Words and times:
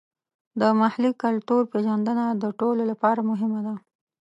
د 0.59 0.61
محلي 0.79 1.11
کلتور 1.23 1.61
پیژندنه 1.73 2.25
د 2.43 2.45
ټولو 2.59 2.81
لپاره 2.91 3.21
مهمه 3.29 3.61
ده. 3.67 3.75